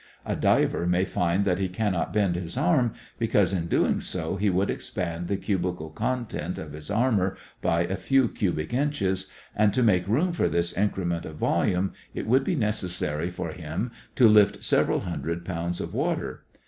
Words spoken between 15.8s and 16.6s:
water.